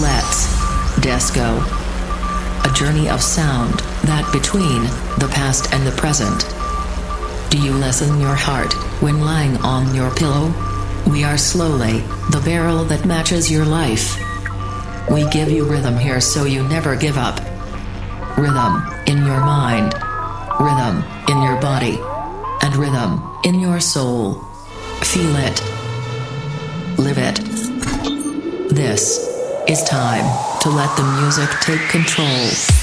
Let's 0.00 0.44
Disco. 1.00 1.58
A 2.64 2.72
journey 2.74 3.08
of 3.08 3.22
sound 3.22 3.80
that 4.04 4.28
between 4.30 4.82
the 5.18 5.30
past 5.32 5.72
and 5.72 5.86
the 5.86 5.92
present. 5.92 6.44
Do 7.50 7.56
you 7.56 7.72
lessen 7.72 8.20
your 8.20 8.34
heart 8.34 8.74
when 9.00 9.22
lying 9.22 9.56
on 9.58 9.94
your 9.94 10.14
pillow? 10.14 10.52
We 11.06 11.24
are 11.24 11.38
slowly 11.38 12.00
the 12.30 12.42
barrel 12.44 12.84
that 12.84 13.06
matches 13.06 13.50
your 13.50 13.64
life. 13.64 14.18
We 15.10 15.26
give 15.30 15.50
you 15.50 15.64
rhythm 15.64 15.96
here 15.96 16.20
so 16.20 16.44
you 16.44 16.62
never 16.68 16.94
give 16.94 17.16
up. 17.16 17.40
Rhythm 18.36 18.82
in 19.06 19.24
your 19.24 19.40
mind, 19.40 19.94
rhythm 20.60 21.04
in 21.26 21.42
your 21.42 21.58
body, 21.58 21.98
and 22.60 22.76
rhythm 22.76 23.22
in 23.44 23.60
your 23.60 23.80
soul. 23.80 24.44
Feel 25.00 25.36
it. 25.36 25.62
Live 26.98 27.16
it. 27.16 27.36
This 28.68 29.25
is 29.68 29.82
time 29.82 30.24
to 30.60 30.68
let 30.70 30.96
the 30.96 31.02
music 31.02 31.50
take 31.60 31.88
control. 31.88 32.75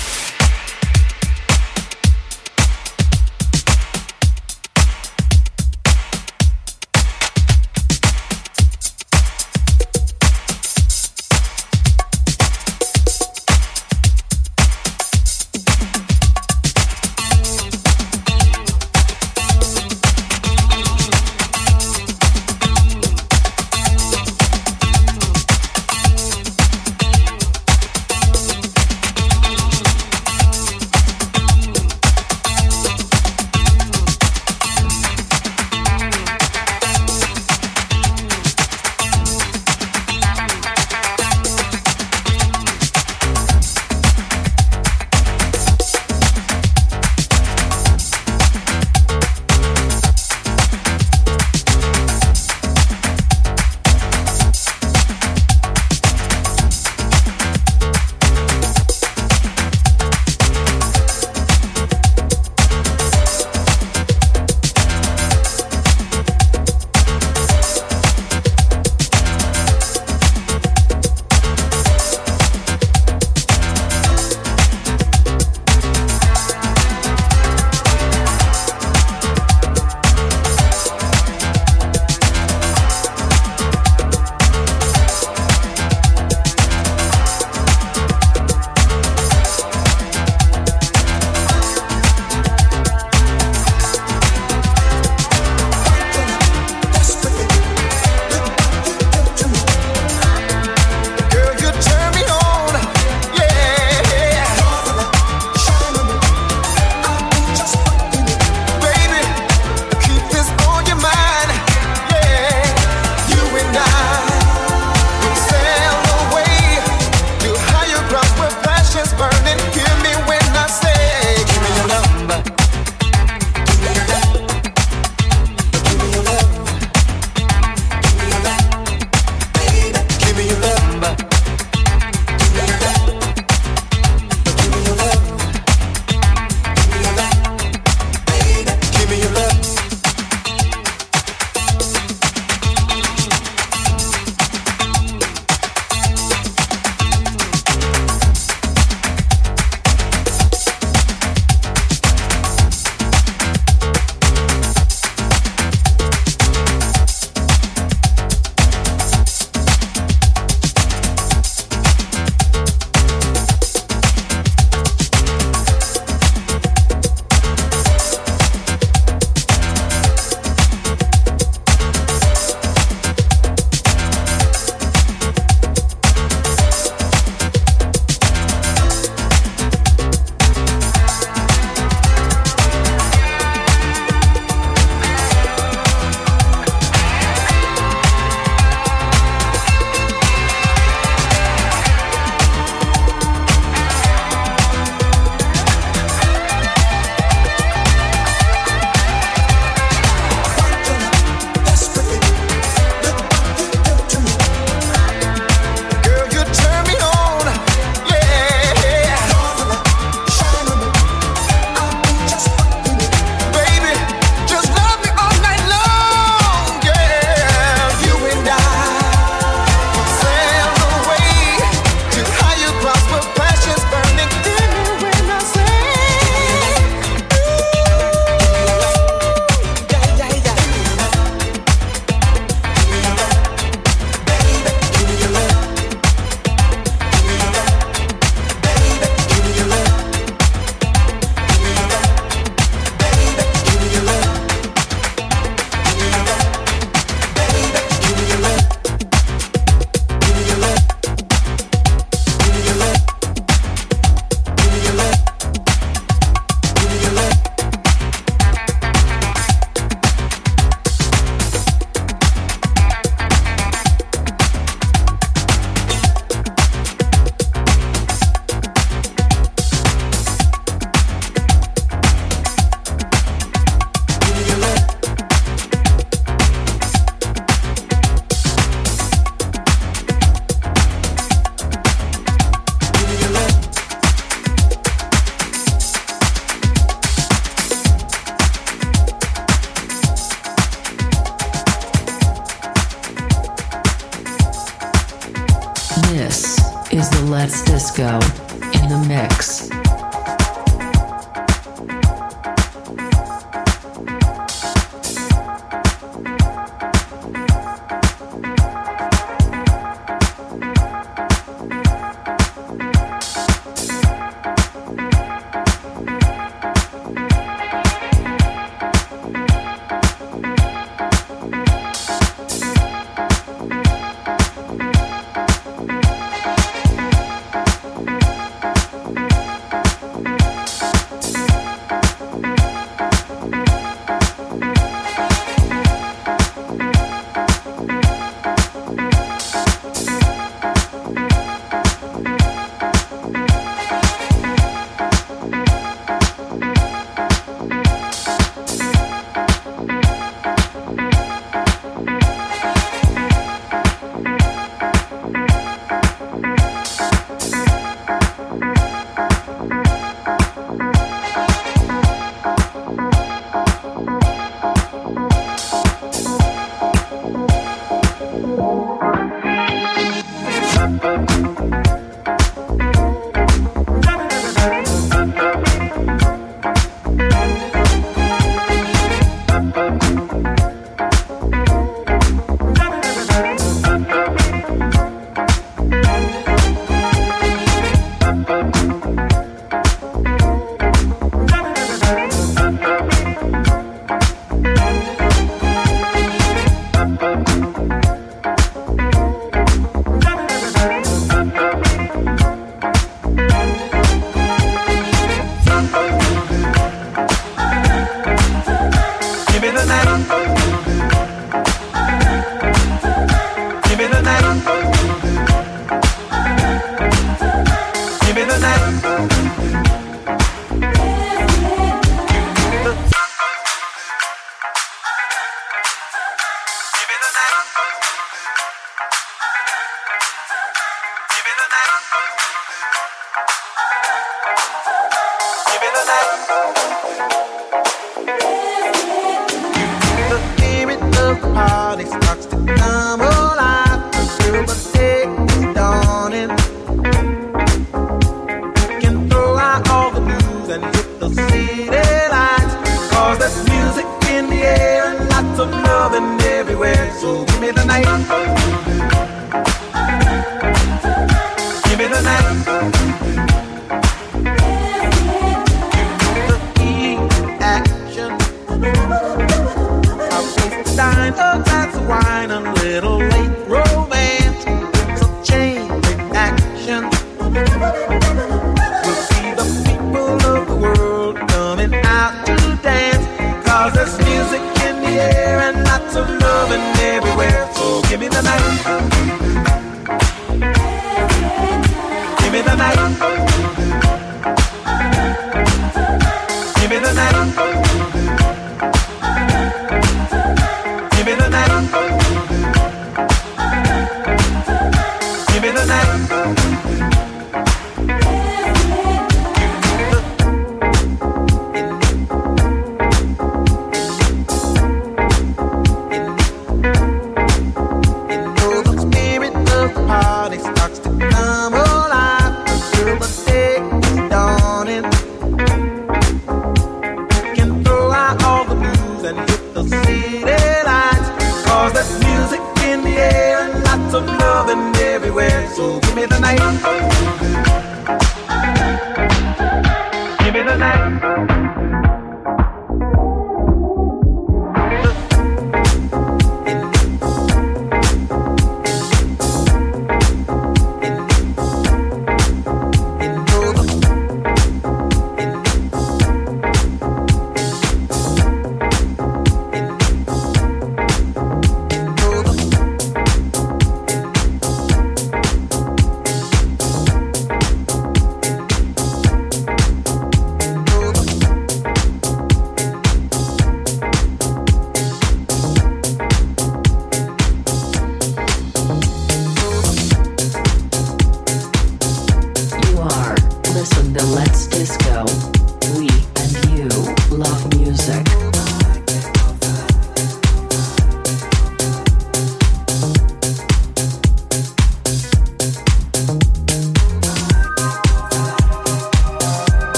night. 536.55 536.92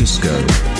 Disco. 0.00 0.79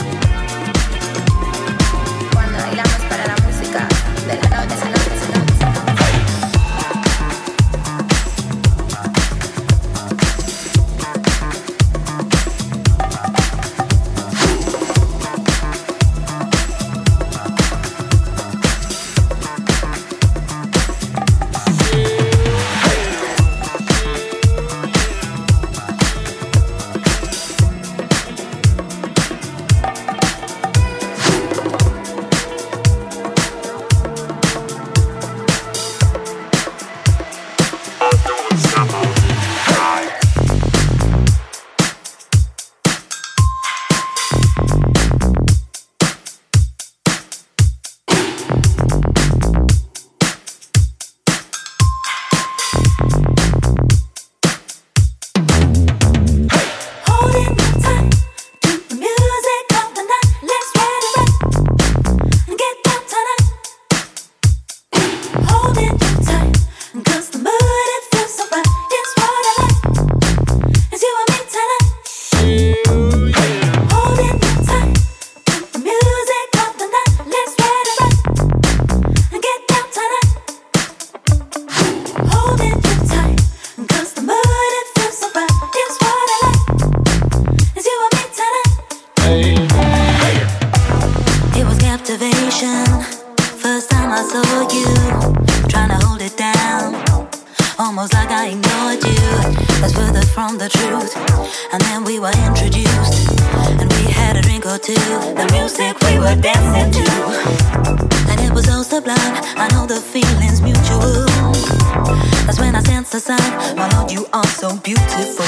Sense 113.19 113.73
the 113.73 113.89
Lord, 113.97 114.13
you 114.13 114.27
are 114.33 114.47
so 114.47 114.77
beautiful. 114.77 115.45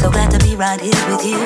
So 0.00 0.10
glad 0.10 0.30
to 0.32 0.38
be 0.44 0.56
right 0.56 0.80
here 0.80 0.92
with 1.08 1.24
you. 1.24 1.40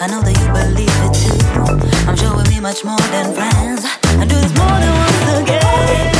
I 0.00 0.06
know 0.06 0.20
that 0.20 0.36
you 0.36 0.48
believe 0.52 0.98
it 1.06 1.14
too. 1.16 2.08
I'm 2.08 2.16
sure 2.16 2.34
we'll 2.34 2.44
be 2.44 2.60
much 2.60 2.84
more 2.84 2.98
than 3.10 3.32
friends. 3.32 3.86
I 4.04 4.26
do 4.26 4.34
this 4.34 4.54
more 4.58 4.78
than 4.80 4.92
once 4.98 5.48
again. 5.48 6.17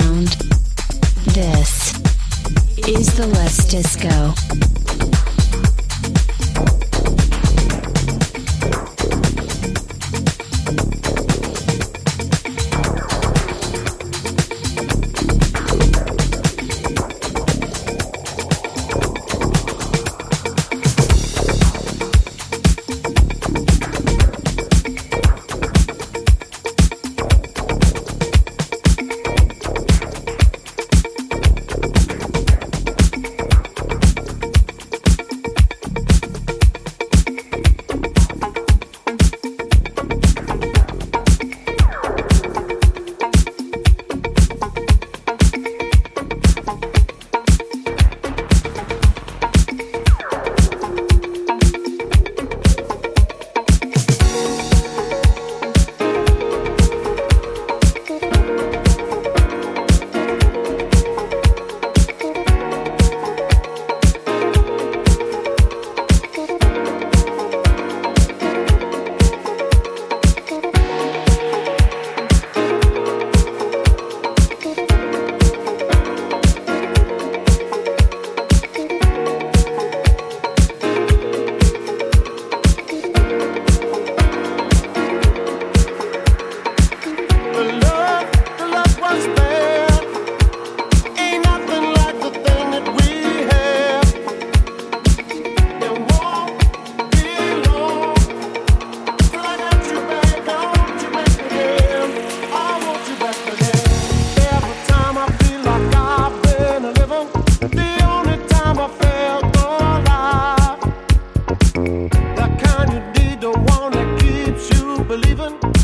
Sound. 0.00 0.28
This 1.34 1.92
is 2.88 3.14
the 3.16 3.26
Less 3.26 3.64
Disco. 3.66 5.31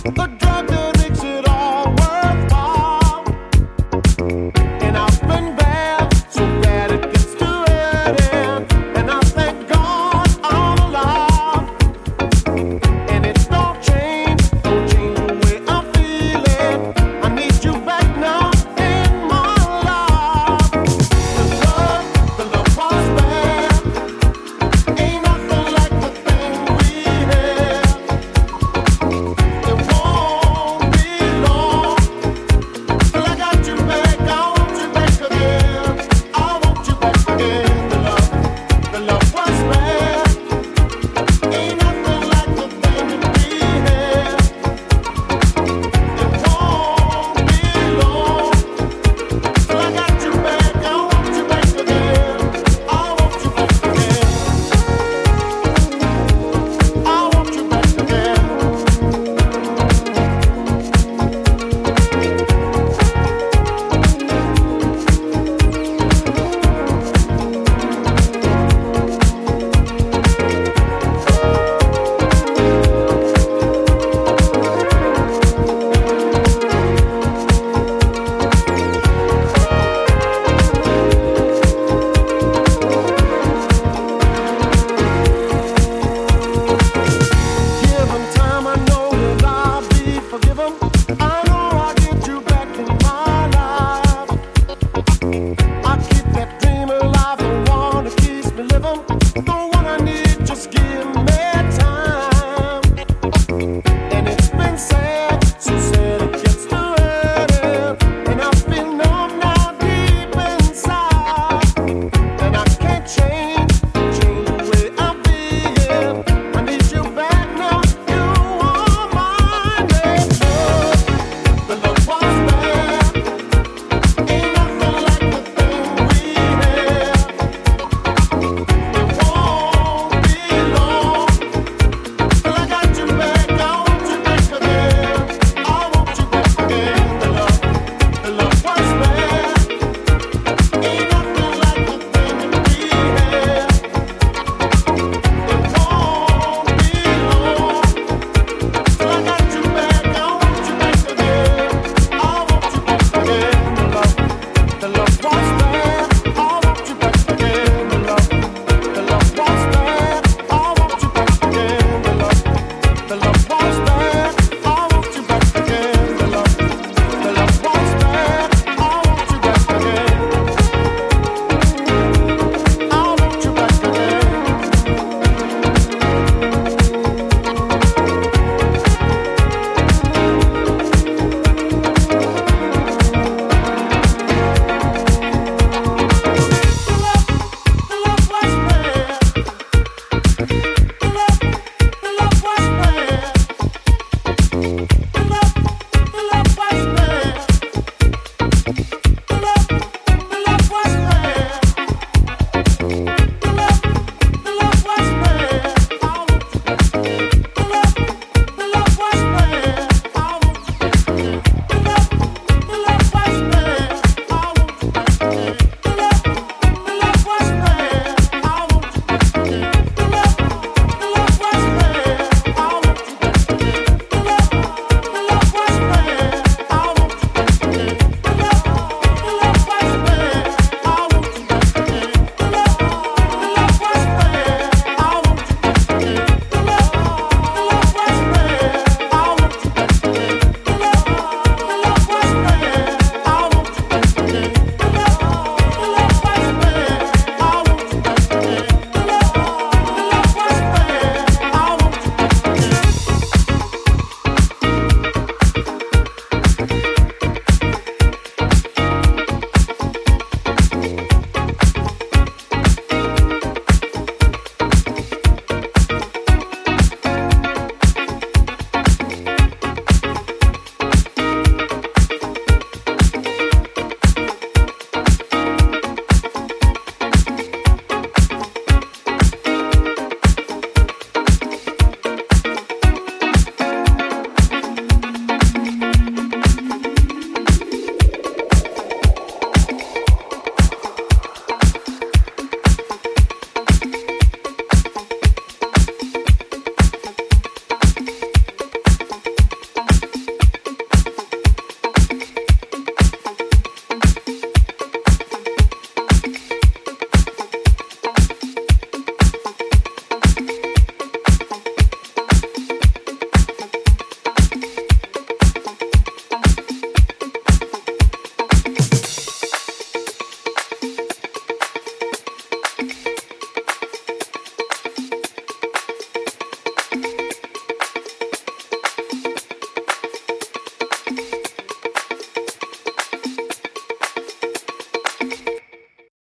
The 0.04 0.10
drug 0.12 0.67